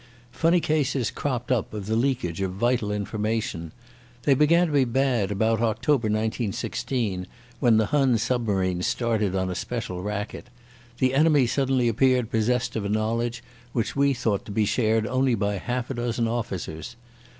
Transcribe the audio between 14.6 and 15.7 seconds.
shared only by